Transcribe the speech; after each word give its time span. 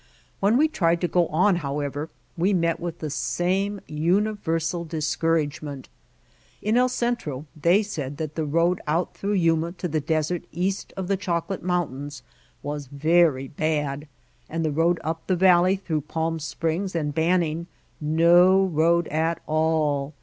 When 0.39 0.57
we 0.57 0.67
tried 0.67 0.99
to 1.01 1.07
go 1.07 1.27
on, 1.27 1.57
however, 1.57 2.09
we 2.35 2.53
met 2.55 2.79
with 2.79 2.97
the 2.97 3.11
same 3.11 3.79
universal 3.85 4.83
discouragement. 4.83 5.89
In 6.59 6.75
El 6.75 6.89
Centro 6.89 7.45
they 7.55 7.83
said 7.83 8.17
that 8.17 8.33
the 8.33 8.43
road 8.43 8.81
out 8.87 9.13
through 9.13 9.33
Yuma 9.33 9.73
to 9.73 9.87
the 9.87 10.01
desert 10.01 10.43
east 10.51 10.91
of 10.97 11.07
the 11.07 11.17
Chocolate 11.17 11.61
Moun 11.61 11.89
tains 11.89 12.23
was 12.63 12.87
very 12.87 13.49
bad, 13.49 14.07
and 14.49 14.65
the 14.65 14.71
road 14.71 14.99
up 15.03 15.27
the 15.27 15.35
Valley 15.35 15.75
through 15.75 16.01
Palm 16.01 16.39
Springs 16.39 16.95
and 16.95 17.13
Banning 17.13 17.67
no 17.99 18.63
road 18.65 19.07
at 19.09 19.39
all. 19.45 20.15